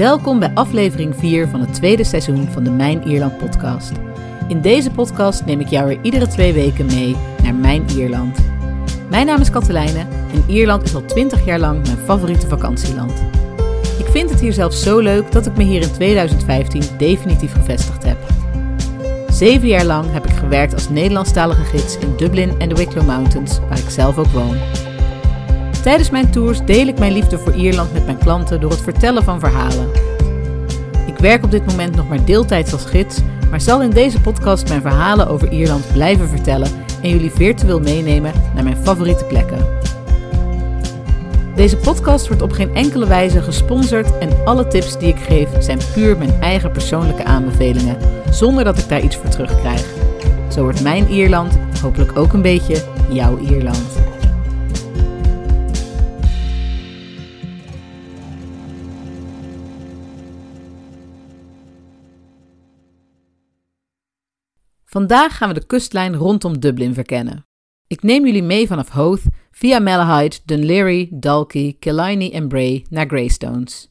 [0.00, 3.92] Welkom bij aflevering 4 van het tweede seizoen van de Mijn Ierland podcast.
[4.48, 8.38] In deze podcast neem ik jou weer iedere twee weken mee naar Mijn Ierland.
[9.10, 13.12] Mijn naam is Katelijne en Ierland is al 20 jaar lang mijn favoriete vakantieland.
[13.98, 18.04] Ik vind het hier zelfs zo leuk dat ik me hier in 2015 definitief gevestigd
[18.04, 18.18] heb.
[19.28, 23.58] Zeven jaar lang heb ik gewerkt als Nederlandstalige gids in Dublin en de Wicklow Mountains,
[23.68, 24.56] waar ik zelf ook woon.
[25.82, 29.24] Tijdens mijn tours deel ik mijn liefde voor Ierland met mijn klanten door het vertellen
[29.24, 29.88] van verhalen.
[31.06, 33.18] Ik werk op dit moment nog maar deeltijds als gids,
[33.50, 36.70] maar zal in deze podcast mijn verhalen over Ierland blijven vertellen
[37.02, 39.66] en jullie virtueel meenemen naar mijn favoriete plekken.
[41.54, 45.78] Deze podcast wordt op geen enkele wijze gesponsord en alle tips die ik geef zijn
[45.94, 47.96] puur mijn eigen persoonlijke aanbevelingen,
[48.30, 49.84] zonder dat ik daar iets voor terugkrijg.
[50.48, 53.99] Zo wordt mijn Ierland hopelijk ook een beetje jouw Ierland.
[64.90, 67.46] Vandaag gaan we de kustlijn rondom Dublin verkennen.
[67.86, 73.90] Ik neem jullie mee vanaf Howth via Malahide, Dunleary, Dalkey, Killiney en Bray naar Greystones.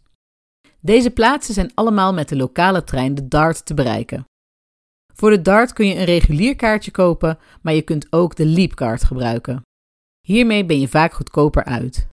[0.79, 4.23] Deze plaatsen zijn allemaal met de lokale trein de Dart te bereiken.
[5.13, 9.03] Voor de Dart kun je een regulier kaartje kopen, maar je kunt ook de Leapcard
[9.03, 9.61] gebruiken.
[10.27, 12.07] Hiermee ben je vaak goedkoper uit.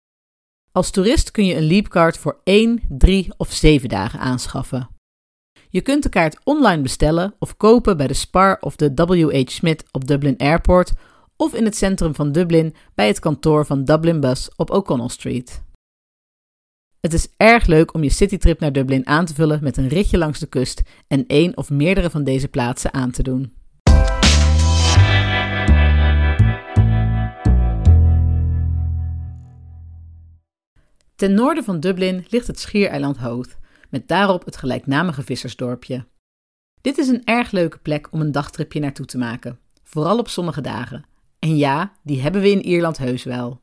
[0.72, 4.93] Als toerist kun je een Leapcard voor 1, 3 of 7 dagen aanschaffen.
[5.74, 9.42] Je kunt de kaart online bestellen of kopen bij de Spar of de W.H.
[9.46, 10.92] Smith op Dublin Airport
[11.36, 15.62] of in het centrum van Dublin bij het kantoor van Dublin Bus op O'Connell Street.
[17.00, 20.18] Het is erg leuk om je citytrip naar Dublin aan te vullen met een ritje
[20.18, 23.52] langs de kust en één of meerdere van deze plaatsen aan te doen.
[31.14, 33.56] Ten noorden van Dublin ligt het schiereiland Howth,
[33.94, 36.06] met daarop het gelijknamige vissersdorpje.
[36.80, 40.60] Dit is een erg leuke plek om een dagtripje naartoe te maken, vooral op zonnige
[40.60, 41.04] dagen.
[41.38, 43.60] En ja, die hebben we in Ierland heus wel.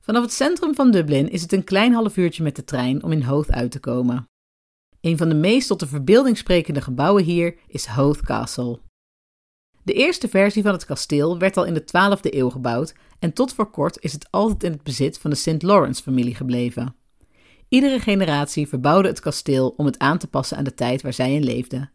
[0.00, 3.12] Vanaf het centrum van Dublin is het een klein half uurtje met de trein om
[3.12, 4.24] in Howth uit te komen.
[5.00, 8.80] Een van de meest tot de verbeelding sprekende gebouwen hier is Howth Castle.
[9.82, 13.54] De eerste versie van het kasteel werd al in de 12e eeuw gebouwd en tot
[13.54, 15.62] voor kort is het altijd in het bezit van de St.
[15.62, 16.96] Lawrence-familie gebleven.
[17.68, 21.34] Iedere generatie verbouwde het kasteel om het aan te passen aan de tijd waar zij
[21.34, 21.90] in leefden.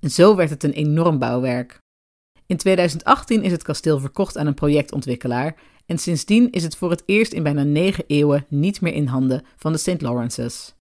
[0.00, 1.78] En zo werd het een enorm bouwwerk.
[2.46, 5.56] In 2018 is het kasteel verkocht aan een projectontwikkelaar
[5.86, 9.44] en sindsdien is het voor het eerst in bijna negen eeuwen niet meer in handen
[9.56, 10.00] van de St.
[10.00, 10.74] Lawrences.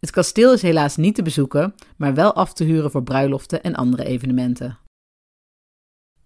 [0.00, 3.74] Het kasteel is helaas niet te bezoeken, maar wel af te huren voor bruiloften en
[3.74, 4.78] andere evenementen.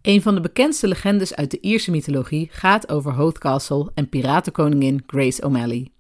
[0.03, 5.03] Een van de bekendste legendes uit de Ierse mythologie gaat over Howth Castle en piratenkoningin
[5.07, 5.93] Grace O'Malley.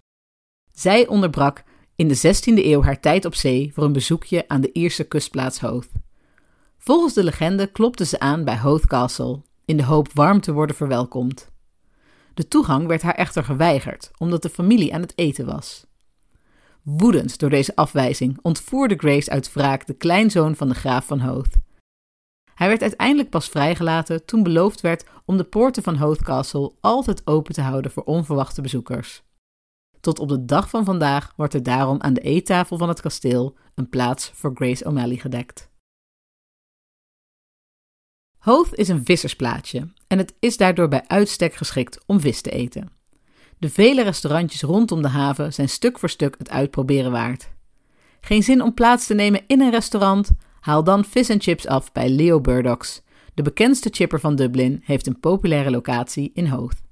[0.79, 1.63] Zij onderbrak
[1.97, 5.61] in de 16e eeuw haar tijd op zee voor een bezoekje aan de Ierse kustplaats
[5.61, 5.89] Howth.
[6.77, 10.77] Volgens de legende klopte ze aan bij Howth Castle, in de hoop warm te worden
[10.77, 11.51] verwelkomd.
[12.35, 15.87] De toegang werd haar echter geweigerd, omdat de familie aan het eten was.
[16.83, 21.55] Woedend door deze afwijzing ontvoerde Grace uit wraak de kleinzoon van de graaf van Howth.
[22.55, 27.27] Hij werd uiteindelijk pas vrijgelaten toen beloofd werd om de poorten van Howth Castle altijd
[27.27, 29.27] open te houden voor onverwachte bezoekers.
[30.01, 33.57] Tot op de dag van vandaag wordt er daarom aan de eettafel van het kasteel
[33.75, 35.71] een plaats voor Grace O'Malley gedekt.
[38.39, 42.91] Howth is een vissersplaatsje en het is daardoor bij uitstek geschikt om vis te eten.
[43.59, 47.51] De vele restaurantjes rondom de haven zijn stuk voor stuk het uitproberen waard.
[48.21, 50.31] Geen zin om plaats te nemen in een restaurant?
[50.61, 53.03] Haal dan vis en chips af bij Leo Burdocks.
[53.35, 56.88] De bekendste chipper van Dublin heeft een populaire locatie in Howth.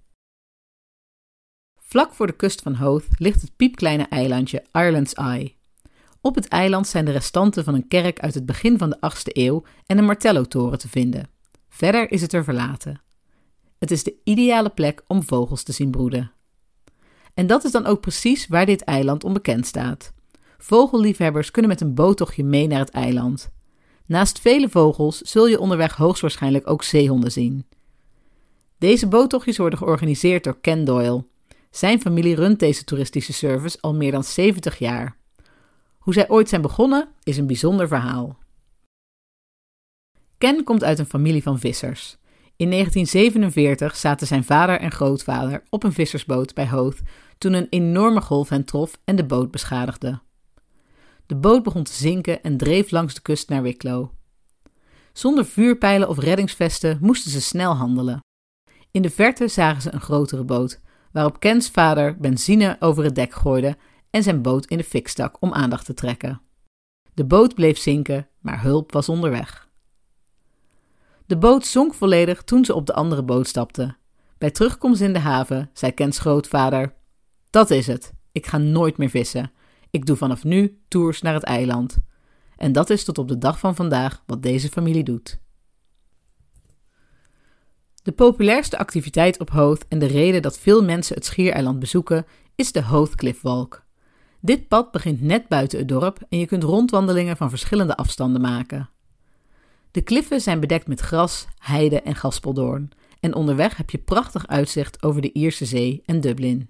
[1.97, 5.55] Vlak voor de kust van Howth ligt het piepkleine eilandje Ireland's Eye.
[6.21, 9.33] Op het eiland zijn de restanten van een kerk uit het begin van de 8e
[9.33, 11.29] eeuw en een martello-toren te vinden.
[11.69, 13.01] Verder is het er verlaten.
[13.79, 16.33] Het is de ideale plek om vogels te zien broeden.
[17.35, 20.13] En dat is dan ook precies waar dit eiland onbekend staat.
[20.59, 23.51] Vogelliefhebbers kunnen met een boottochtje mee naar het eiland.
[24.07, 27.67] Naast vele vogels zul je onderweg hoogstwaarschijnlijk ook zeehonden zien.
[28.79, 31.25] Deze boottochtjes worden georganiseerd door Ken Doyle,
[31.77, 35.17] zijn familie runt deze toeristische service al meer dan 70 jaar.
[35.99, 38.39] Hoe zij ooit zijn begonnen is een bijzonder verhaal.
[40.39, 42.17] Ken komt uit een familie van vissers.
[42.57, 47.01] In 1947 zaten zijn vader en grootvader op een vissersboot bij Howth
[47.39, 50.21] toen een enorme golf hen trof en de boot beschadigde.
[51.27, 54.09] De boot begon te zinken en dreef langs de kust naar Wicklow.
[55.13, 58.21] Zonder vuurpijlen of reddingsvesten moesten ze snel handelen.
[58.91, 60.81] In de verte zagen ze een grotere boot,
[61.13, 63.77] waarop Kens vader benzine over het dek gooide
[64.11, 66.41] en zijn boot in de fik stak om aandacht te trekken.
[67.15, 69.69] De boot bleef zinken, maar hulp was onderweg.
[71.27, 73.97] De boot zonk volledig toen ze op de andere boot stapte.
[74.39, 76.95] Bij terugkomst in de haven zei Kens grootvader:
[77.51, 79.53] Dat is het, ik ga nooit meer vissen.
[79.91, 81.99] Ik doe vanaf nu tours naar het eiland.
[82.57, 85.39] En dat is tot op de dag van vandaag wat deze familie doet.
[88.07, 92.73] De populairste activiteit op Hoth en de reden dat veel mensen het schiereiland bezoeken is
[92.73, 93.83] de Hoth Cliff Walk.
[94.41, 98.89] Dit pad begint net buiten het dorp en je kunt rondwandelingen van verschillende afstanden maken.
[99.91, 105.03] De kliffen zijn bedekt met gras, heide en gaspeldoorn en onderweg heb je prachtig uitzicht
[105.03, 106.69] over de Ierse Zee en Dublin.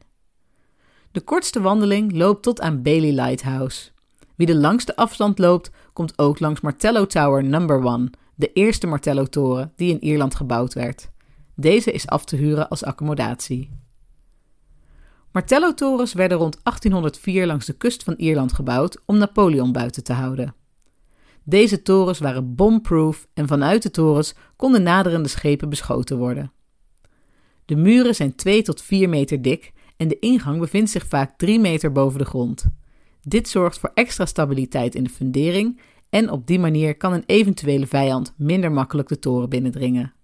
[1.12, 3.90] De kortste wandeling loopt tot aan Bailey Lighthouse.
[4.36, 9.72] Wie de langste afstand loopt, komt ook langs Martello Tower Number 1, de eerste Martello-toren
[9.76, 11.14] die in Ierland gebouwd werd.
[11.56, 13.70] Deze is af te huren als accommodatie.
[15.32, 20.54] Martello-torens werden rond 1804 langs de kust van Ierland gebouwd om Napoleon buiten te houden.
[21.42, 26.52] Deze torens waren bombproof en vanuit de torens konden naderende schepen beschoten worden.
[27.64, 31.60] De muren zijn 2 tot 4 meter dik en de ingang bevindt zich vaak 3
[31.60, 32.66] meter boven de grond.
[33.20, 37.86] Dit zorgt voor extra stabiliteit in de fundering en op die manier kan een eventuele
[37.86, 40.15] vijand minder makkelijk de toren binnendringen.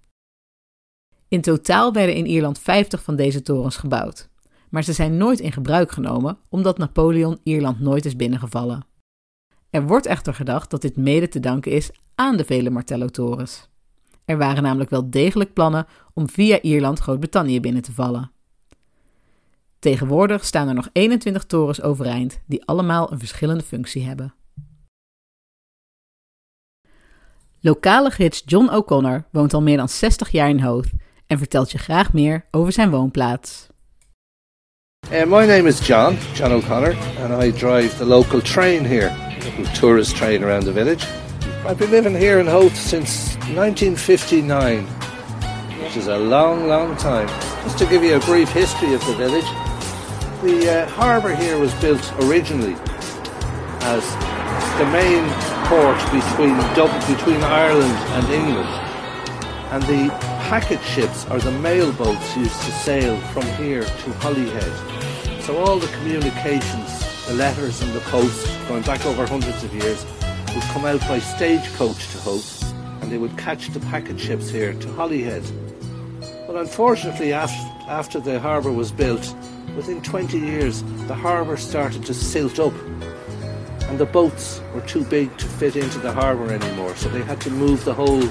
[1.33, 4.29] In totaal werden in Ierland 50 van deze torens gebouwd,
[4.71, 8.87] maar ze zijn nooit in gebruik genomen omdat Napoleon Ierland nooit is binnengevallen.
[9.71, 13.69] Er wordt echter gedacht dat dit mede te danken is aan de vele Martello-torens.
[14.25, 18.31] Er waren namelijk wel degelijk plannen om via Ierland Groot-Brittannië binnen te vallen.
[19.79, 24.35] Tegenwoordig staan er nog 21 torens overeind die allemaal een verschillende functie hebben.
[27.61, 30.91] Lokale gids John O'Connor woont al meer dan 60 jaar in Hoth
[31.33, 33.67] en vertelt je graag meer over zijn woonplaats.
[35.13, 39.13] Uh, my name is John, John O'Connor, and I drive the local train here,
[39.57, 41.07] the tourist train around the village.
[41.67, 44.85] I've been living here in Hoth since 1959,
[45.83, 47.29] which is a long, long time.
[47.63, 49.49] Just to give you a brief history of the village,
[50.43, 52.77] the uh, harbour here was built originally
[53.81, 54.05] as
[54.79, 55.25] the main
[55.67, 58.69] port between Dublin, between Ireland and England,
[59.71, 65.43] and the packet ships are the mail boats used to sail from here to Holyhead.
[65.45, 70.05] So all the communications, the letters and the post, going back over hundreds of years,
[70.55, 72.45] would come out by stagecoach to Hope,
[73.01, 75.43] and they would catch the packet ships here to Holyhead.
[76.47, 79.35] But unfortunately, after, after the harbour was built,
[79.75, 82.75] within 20 years, the harbour started to silt up,
[83.89, 87.41] and the boats were too big to fit into the harbour anymore, so they had
[87.41, 88.29] to move the whole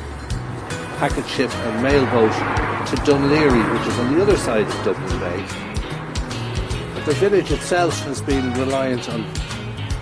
[1.02, 2.32] packet ship and mail boat
[2.86, 5.44] to Dunleary, which is on the other side of Dublin Bay.
[6.94, 9.24] But the village itself has been reliant on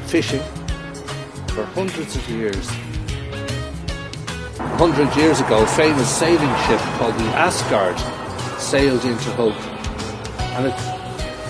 [0.07, 0.41] fishing
[1.55, 2.69] for hundreds of years.
[4.59, 7.97] A hundred years ago, a famous sailing ship called the Asgard
[8.59, 9.55] sailed into Hope,
[10.57, 10.77] and it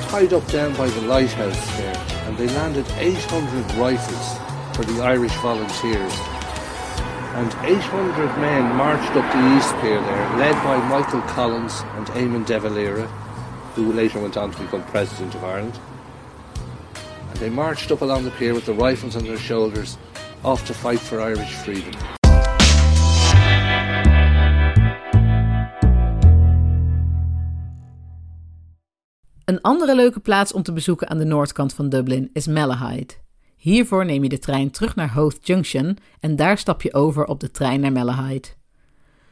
[0.09, 1.97] tied up down by the lighthouse there,
[2.27, 4.37] and they landed 800 rifles
[4.75, 6.38] for the Irish volunteers
[7.39, 12.45] and 800 men marched up the East Pier there, led by Michael Collins and Eamon
[12.45, 13.07] de Valera,
[13.75, 15.80] who later went on to become President of Ireland.
[17.30, 19.97] And they marched up along the pier with the rifles on their shoulders,
[20.44, 21.94] off to fight for Irish freedom.
[29.45, 33.13] Een andere leuke plaats om te bezoeken aan de noordkant van Dublin is Malahide.
[33.59, 37.39] Hiervoor neem je de trein terug naar Hoth Junction en daar stap je over op
[37.39, 38.47] de trein naar Malahide.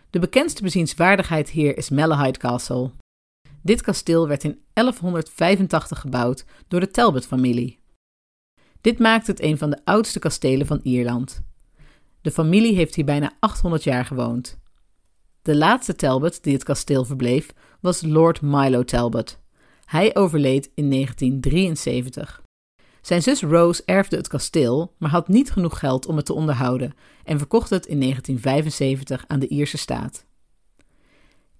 [0.09, 2.91] De bekendste bezienswaardigheid hier is Malahide Castle.
[3.61, 7.79] Dit kasteel werd in 1185 gebouwd door de Talbot-familie.
[8.81, 11.41] Dit maakt het een van de oudste kastelen van Ierland.
[12.21, 14.59] De familie heeft hier bijna 800 jaar gewoond.
[15.41, 19.39] De laatste Talbot die het kasteel verbleef was Lord Milo Talbot.
[19.85, 22.45] Hij overleed in 1973.
[23.07, 26.93] Zijn zus Rose erfde het kasteel, maar had niet genoeg geld om het te onderhouden
[27.23, 30.25] en verkocht het in 1975 aan de Ierse staat.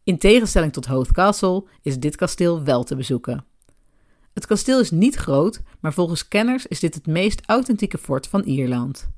[0.04, 3.46] In tegenstelling tot Hoth Castle is dit kasteel wel te bezoeken.
[4.34, 8.44] Het kasteel is niet groot, maar volgens kenners is dit het meest authentieke fort van
[8.44, 9.10] Ierland.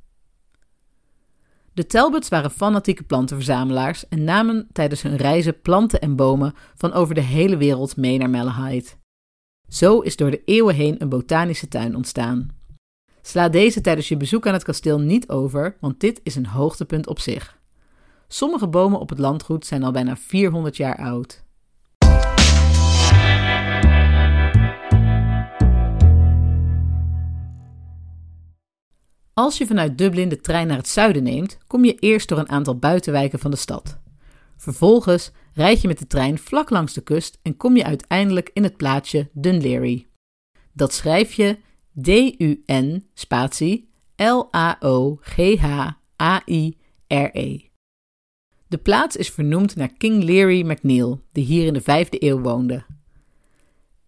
[1.74, 7.16] De Talbots waren fanatieke plantenverzamelaars en namen tijdens hun reizen planten en bomen van over
[7.16, 8.99] de hele wereld mee naar Malahide.
[9.70, 12.50] Zo is door de eeuwen heen een botanische tuin ontstaan.
[13.22, 17.08] Sla deze tijdens je bezoek aan het kasteel niet over, want dit is een hoogtepunt
[17.08, 17.60] op zich.
[18.28, 21.44] Sommige bomen op het landgoed zijn al bijna 400 jaar oud.
[29.34, 32.50] Als je vanuit Dublin de trein naar het zuiden neemt, kom je eerst door een
[32.50, 33.98] aantal buitenwijken van de stad.
[34.58, 38.64] Vervolgens rijd je met de trein vlak langs de kust en kom je uiteindelijk in
[38.64, 40.08] het plaatsje Dunleary.
[40.74, 41.58] Dat schrijf je
[42.02, 45.20] D-U-N spatie L-A-O-G-H-A-I-R-E.
[48.68, 52.84] De plaats is vernoemd naar King Leary MacNeil, die hier in de 5e eeuw woonde.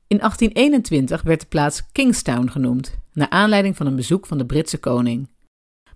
[0.07, 4.77] In 1821 werd de plaats Kingstown genoemd, naar aanleiding van een bezoek van de Britse
[4.77, 5.29] koning.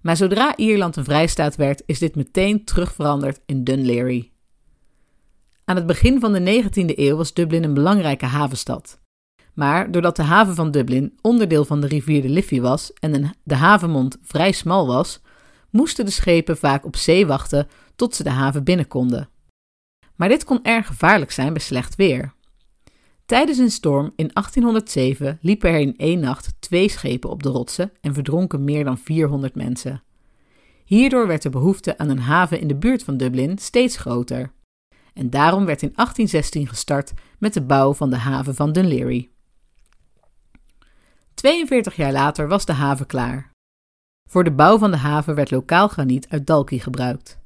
[0.01, 4.31] Maar zodra Ierland een vrijstaat werd, is dit meteen terugveranderd in Dunleary.
[5.65, 8.99] Aan het begin van de 19e eeuw was Dublin een belangrijke havenstad.
[9.53, 13.55] Maar doordat de haven van Dublin onderdeel van de rivier de Liffey was en de
[13.55, 15.21] havenmond vrij smal was,
[15.69, 19.29] moesten de schepen vaak op zee wachten tot ze de haven binnen konden.
[20.15, 22.33] Maar dit kon erg gevaarlijk zijn bij slecht weer.
[23.25, 27.91] Tijdens een storm in 1807 liepen er in één nacht twee schepen op de rotsen
[28.01, 30.03] en verdronken meer dan 400 mensen.
[30.85, 34.51] Hierdoor werd de behoefte aan een haven in de buurt van Dublin steeds groter.
[35.15, 39.29] En daarom werd in 1816 gestart met de bouw van de haven van Dunleary.
[41.33, 43.51] 42 jaar later was de haven klaar.
[44.29, 47.39] Voor de bouw van de haven werd lokaal graniet uit Dalkey gebruikt.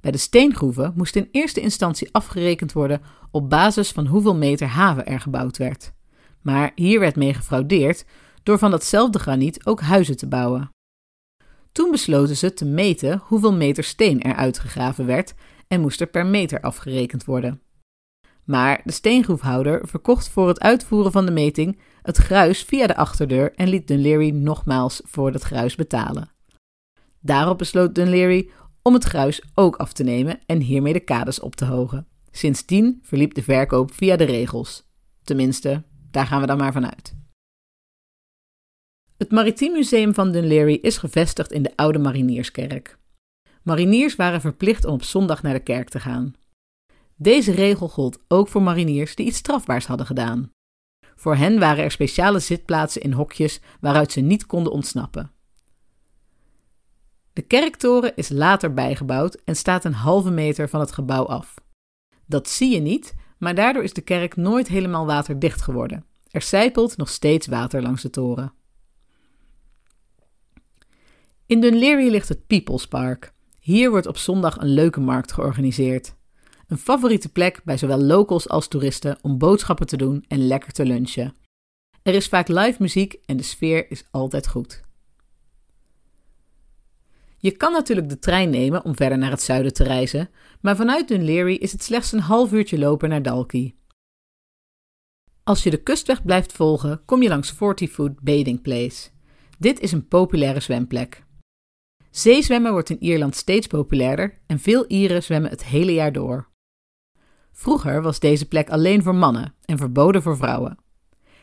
[0.00, 5.06] Bij de steengroeven moest in eerste instantie afgerekend worden op basis van hoeveel meter haven
[5.06, 5.92] er gebouwd werd.
[6.40, 8.04] Maar hier werd mee gefraudeerd
[8.42, 10.70] door van datzelfde graniet ook huizen te bouwen.
[11.72, 15.34] Toen besloten ze te meten hoeveel meter steen er uitgegraven werd
[15.72, 17.62] en moest er per meter afgerekend worden.
[18.44, 23.54] Maar de steengroefhouder verkocht voor het uitvoeren van de meting het gruis via de achterdeur
[23.54, 26.30] en liet Dunleary nogmaals voor dat gruis betalen.
[27.20, 28.50] Daarop besloot Dunleary
[28.82, 32.06] om het gruis ook af te nemen en hiermee de kades op te hogen.
[32.30, 34.90] Sindsdien verliep de verkoop via de regels.
[35.22, 37.16] Tenminste, daar gaan we dan maar vanuit.
[39.16, 43.00] Het Maritiem Museum van Dunleary is gevestigd in de Oude Marinierskerk.
[43.62, 46.34] Mariniers waren verplicht om op zondag naar de kerk te gaan.
[47.16, 50.50] Deze regel gold ook voor mariniers die iets strafbaars hadden gedaan.
[51.16, 55.30] Voor hen waren er speciale zitplaatsen in hokjes waaruit ze niet konden ontsnappen.
[57.32, 61.54] De kerktoren is later bijgebouwd en staat een halve meter van het gebouw af.
[62.26, 66.04] Dat zie je niet, maar daardoor is de kerk nooit helemaal waterdicht geworden.
[66.30, 68.52] Er sijpelt nog steeds water langs de toren.
[71.46, 73.32] In Dunleary ligt het People's Park.
[73.62, 76.14] Hier wordt op zondag een leuke markt georganiseerd.
[76.66, 80.84] Een favoriete plek bij zowel locals als toeristen om boodschappen te doen en lekker te
[80.84, 81.34] lunchen.
[82.02, 84.80] Er is vaak live muziek en de sfeer is altijd goed.
[87.36, 91.08] Je kan natuurlijk de trein nemen om verder naar het zuiden te reizen, maar vanuit
[91.08, 93.74] Dunleary is het slechts een half uurtje lopen naar Dalkey.
[95.42, 99.10] Als je de kustweg blijft volgen, kom je langs Forty Foot Bathing Place.
[99.58, 101.24] Dit is een populaire zwemplek.
[102.12, 106.48] Zeezwemmen wordt in Ierland steeds populairder en veel Ieren zwemmen het hele jaar door.
[107.52, 110.78] Vroeger was deze plek alleen voor mannen en verboden voor vrouwen.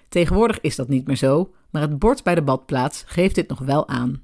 [0.10, 3.60] Tegenwoordig is dat niet meer zo, maar het bord bij de badplaats geeft dit nog
[3.60, 4.24] wel aan.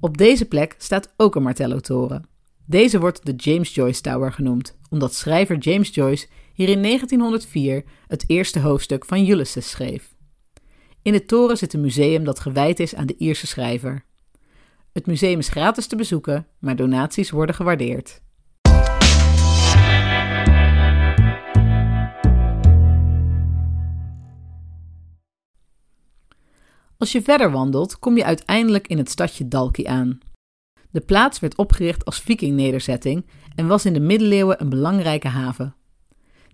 [0.00, 2.28] Op deze plek staat ook een Martello-toren.
[2.66, 8.24] Deze wordt de James Joyce Tower genoemd, omdat schrijver James Joyce hier in 1904 het
[8.26, 10.14] eerste hoofdstuk van Ulysses schreef.
[11.02, 14.04] In de toren zit een museum dat gewijd is aan de Ierse schrijver.
[14.94, 18.22] Het museum is gratis te bezoeken, maar donaties worden gewaardeerd.
[26.98, 30.18] Als je verder wandelt, kom je uiteindelijk in het stadje Dalkey aan.
[30.90, 35.74] De plaats werd opgericht als vikingnederzetting en was in de middeleeuwen een belangrijke haven.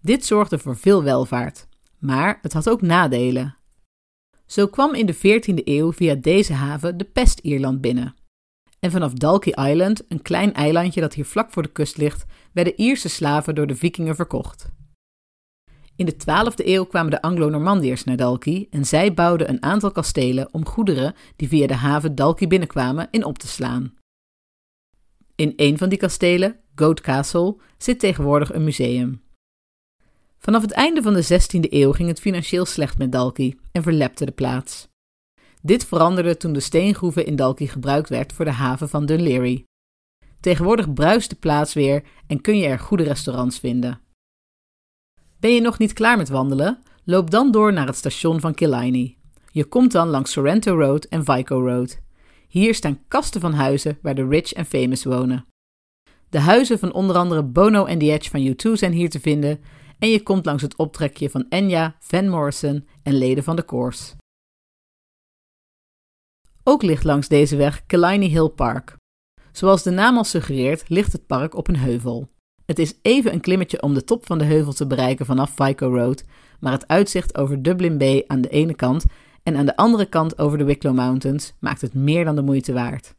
[0.02, 1.66] Dit zorgde voor veel welvaart,
[1.98, 3.56] maar het had ook nadelen.
[4.46, 8.18] Zo kwam in de 14e eeuw via deze haven de pest Ierland binnen.
[8.80, 12.76] En vanaf Dalkey Island, een klein eilandje dat hier vlak voor de kust ligt, werden
[12.76, 14.68] Ierse slaven door de vikingen verkocht.
[15.96, 20.48] In de 12e eeuw kwamen de Anglo-Normandiërs naar Dalkey en zij bouwden een aantal kastelen
[20.54, 23.94] om goederen die via de haven Dalkey binnenkwamen in op te slaan.
[25.34, 29.22] In een van die kastelen, Goat Castle, zit tegenwoordig een museum.
[30.38, 34.24] Vanaf het einde van de 16e eeuw ging het financieel slecht met Dalkey en verlepte
[34.24, 34.89] de plaats.
[35.62, 39.64] Dit veranderde toen de steengroeven in Dalkey gebruikt werd voor de haven van Dunleary.
[40.40, 44.00] Tegenwoordig bruist de plaats weer en kun je er goede restaurants vinden.
[45.40, 46.82] Ben je nog niet klaar met wandelen?
[47.04, 49.16] Loop dan door naar het station van Killiney.
[49.52, 51.98] Je komt dan langs Sorrento Road en Vico Road.
[52.48, 55.46] Hier staan kasten van huizen waar de rich en famous wonen.
[56.28, 59.60] De huizen van onder andere Bono en The Edge van U2 zijn hier te vinden
[59.98, 64.14] en je komt langs het optrekje van Enya, Van Morrison en leden van de Course.
[66.64, 68.96] Ook ligt langs deze weg Killiney Hill Park.
[69.52, 72.28] Zoals de naam al suggereert, ligt het park op een heuvel.
[72.66, 75.96] Het is even een klimmetje om de top van de heuvel te bereiken vanaf Fico
[75.96, 76.24] Road,
[76.60, 79.04] maar het uitzicht over Dublin Bay aan de ene kant
[79.42, 82.72] en aan de andere kant over de Wicklow Mountains maakt het meer dan de moeite
[82.72, 83.14] waard.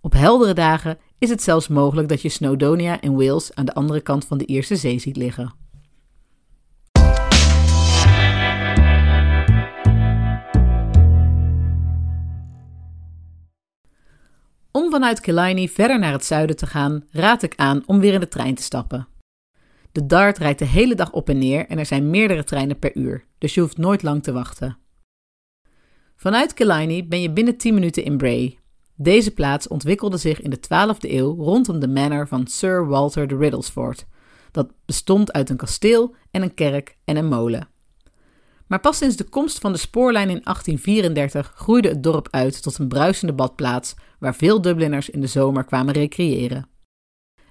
[0.00, 4.00] Op heldere dagen is het zelfs mogelijk dat je Snowdonia in Wales aan de andere
[4.00, 5.54] kant van de Ierse Zee ziet liggen.
[14.76, 18.20] Om vanuit Killiney verder naar het zuiden te gaan, raad ik aan om weer in
[18.20, 19.08] de trein te stappen.
[19.92, 22.96] De DART rijdt de hele dag op en neer en er zijn meerdere treinen per
[22.96, 24.78] uur, dus je hoeft nooit lang te wachten.
[26.16, 28.58] Vanuit Killiney ben je binnen 10 minuten in Bray.
[28.94, 33.36] Deze plaats ontwikkelde zich in de 12e eeuw rondom de manor van Sir Walter de
[33.36, 34.06] Riddlesford.
[34.50, 37.68] Dat bestond uit een kasteel en een kerk en een molen.
[38.66, 42.78] Maar pas sinds de komst van de spoorlijn in 1834 groeide het dorp uit tot
[42.78, 46.68] een bruisende badplaats waar veel Dubliners in de zomer kwamen recreëren.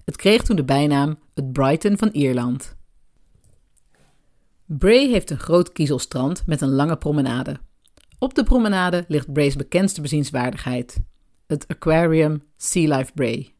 [0.05, 2.75] Het kreeg toen de bijnaam het Brighton van Ierland.
[4.65, 7.59] Bray heeft een groot kiezelstrand met een lange promenade.
[8.19, 11.01] Op de promenade ligt Bray's bekendste bezienswaardigheid,
[11.47, 13.53] het Aquarium Sea Life Bray.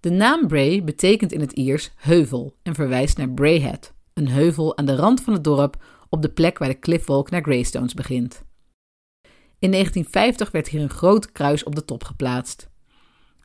[0.00, 4.84] De naam Bray betekent in het Iers heuvel en verwijst naar Brayhead, een heuvel aan
[4.84, 8.42] de rand van het dorp op de plek waar de cliffwalk naar Greystones begint.
[9.58, 12.70] In 1950 werd hier een groot kruis op de top geplaatst.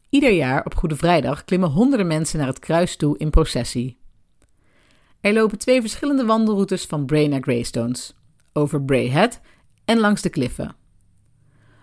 [0.10, 3.98] Ieder jaar op Goede Vrijdag klimmen honderden mensen naar het kruis toe in processie.
[5.22, 8.16] Er lopen twee verschillende wandelroutes van Bray naar Greystones,
[8.54, 9.42] over Bray Head
[9.86, 10.76] en langs de kliffen.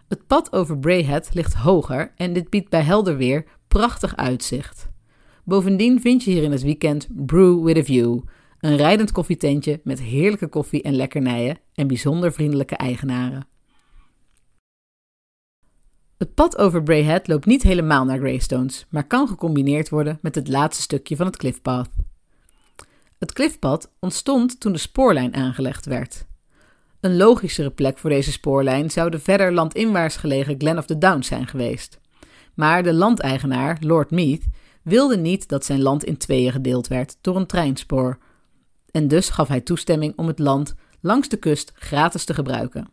[0.09, 4.91] Het pad over Bray Head ligt hoger en dit biedt bij helder weer prachtig uitzicht.
[5.45, 8.21] Bovendien vind je hier in het weekend Brew with a View,
[8.63, 13.47] een rijdend koffietentje met heerlijke koffie en lekkernijen en bijzonder vriendelijke eigenaren.
[16.19, 20.35] Het pad over Bray Head loopt niet helemaal naar Greystones, maar kan gecombineerd worden met
[20.35, 21.91] het laatste stukje van het cliffpath.
[23.19, 26.27] Het cliffpad ontstond toen de spoorlijn aangelegd werd.
[27.01, 31.27] Een logischere plek voor deze spoorlijn zou de verder landinwaarts gelegen Glen of the Downs
[31.27, 32.01] zijn geweest.
[32.55, 34.45] Maar de landeigenaar, Lord Meath,
[34.83, 38.19] wilde niet dat zijn land in tweeën gedeeld werd door een treinspoor.
[38.93, 42.89] En dus gaf hij toestemming om het land langs de kust gratis te gebruiken.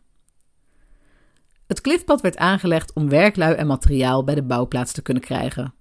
[1.66, 5.74] Het cliffpad werd aangelegd om werklui en materiaal bij de bouwplaats te kunnen krijgen.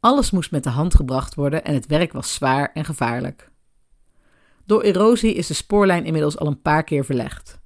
[0.00, 3.50] Alles moest met de hand gebracht worden en het werk was zwaar en gevaarlijk.
[4.64, 7.60] Door erosie is de spoorlijn inmiddels al een paar keer verlegd.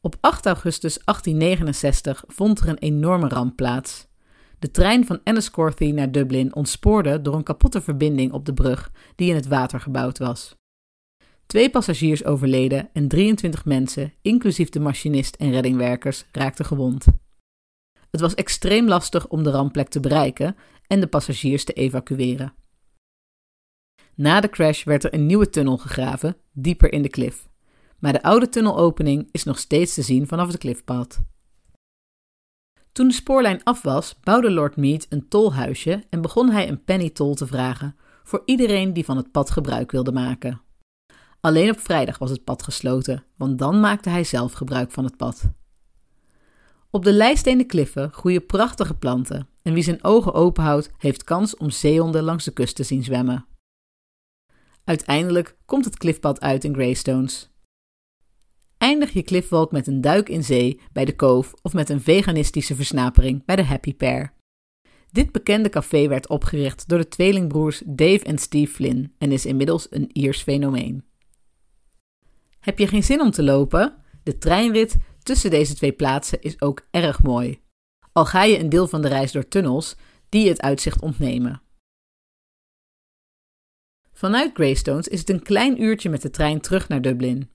[0.00, 4.06] Op 8 augustus 1869 vond er een enorme ramp plaats.
[4.62, 9.28] De trein van Enniscorthy naar Dublin ontspoorde door een kapotte verbinding op de brug die
[9.28, 10.56] in het water gebouwd was.
[11.46, 17.06] Twee passagiers overleden en 23 mensen, inclusief de machinist en reddingwerkers, raakten gewond.
[18.10, 22.54] Het was extreem lastig om de rampplek te bereiken en de passagiers te evacueren.
[24.14, 27.48] Na de crash werd er een nieuwe tunnel gegraven, dieper in de klif.
[27.98, 31.20] Maar de oude tunnelopening is nog steeds te zien vanaf het klifpad.
[32.92, 37.10] Toen de spoorlijn af was, bouwde Lord Mead een tolhuisje en begon hij een penny
[37.10, 40.60] tol te vragen voor iedereen die van het pad gebruik wilde maken.
[41.40, 45.16] Alleen op vrijdag was het pad gesloten, want dan maakte hij zelf gebruik van het
[45.16, 45.50] pad.
[46.90, 51.70] Op de lijstenen kliffen groeien prachtige planten en wie zijn ogen openhoudt, heeft kans om
[51.70, 53.46] zeehonden langs de kust te zien zwemmen.
[54.84, 57.51] Uiteindelijk komt het klifpad uit in Greystones.
[58.82, 62.74] Eindig je cliffwalk met een duik in zee bij de Cove of met een veganistische
[62.74, 64.32] versnapering bij de Happy Pair.
[65.10, 69.86] Dit bekende café werd opgericht door de tweelingbroers Dave en Steve Flynn en is inmiddels
[69.90, 71.04] een Iers fenomeen.
[72.60, 73.96] Heb je geen zin om te lopen?
[74.22, 77.60] De treinrit tussen deze twee plaatsen is ook erg mooi.
[78.12, 79.96] Al ga je een deel van de reis door tunnels
[80.28, 81.62] die het uitzicht ontnemen.
[84.12, 87.51] Vanuit Greystones is het een klein uurtje met de trein terug naar Dublin.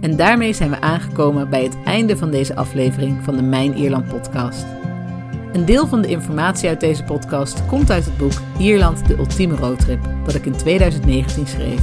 [0.00, 4.08] En daarmee zijn we aangekomen bij het einde van deze aflevering van de Mijn Ierland
[4.08, 4.66] podcast.
[5.52, 9.56] Een deel van de informatie uit deze podcast komt uit het boek Ierland de ultieme
[9.56, 11.80] roadtrip dat ik in 2019 schreef.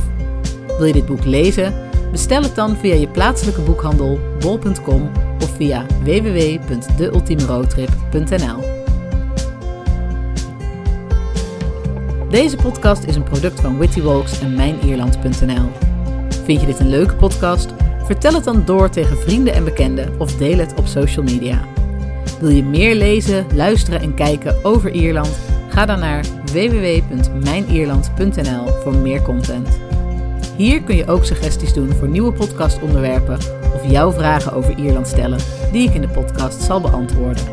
[0.68, 1.74] Wil je dit boek lezen?
[2.12, 8.76] Bestel het dan via je plaatselijke boekhandel bol.com of via www.deultiemeroadtrip.nl.
[12.30, 15.70] Deze podcast is een product van Witty Walks en mijnierland.nl.
[16.44, 17.74] Vind je dit een leuke podcast?
[18.08, 21.68] Vertel het dan door tegen vrienden en bekenden of deel het op social media.
[22.40, 25.40] Wil je meer lezen, luisteren en kijken over Ierland?
[25.70, 29.80] Ga dan naar www.mijnierland.nl voor meer content.
[30.56, 33.38] Hier kun je ook suggesties doen voor nieuwe podcastonderwerpen
[33.74, 35.40] of jouw vragen over Ierland stellen,
[35.72, 37.44] die ik in de podcast zal beantwoorden.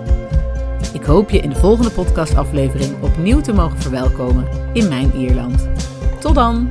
[0.92, 5.68] Ik hoop je in de volgende podcastaflevering opnieuw te mogen verwelkomen in mijn Ierland.
[6.20, 6.70] Tot dan!